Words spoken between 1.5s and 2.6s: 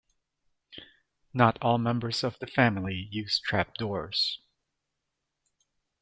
all members of the